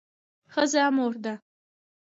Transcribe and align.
ښځه 0.53 0.83
مور 0.95 1.13
ده 1.23 1.33